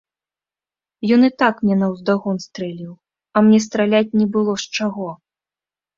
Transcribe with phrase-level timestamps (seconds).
[1.17, 2.89] Ён і так мне наўздагон стрэліў,
[3.35, 5.09] а мне страляць не было з чаго.